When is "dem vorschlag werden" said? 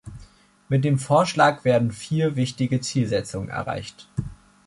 0.83-1.91